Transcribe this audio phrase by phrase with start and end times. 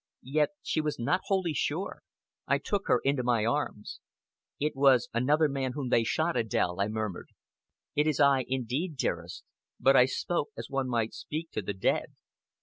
[0.23, 2.01] Yet she was not wholly sure!
[2.47, 3.99] I took her into my arms!
[4.59, 7.29] "It was another man whom they shot, Adèle," I murmured.
[7.95, 9.43] "It is I indeed, dearest."
[9.79, 12.15] But I spoke as one might speak to the dead.